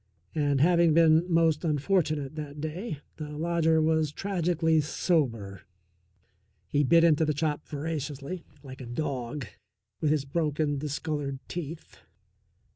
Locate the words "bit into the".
6.83-7.35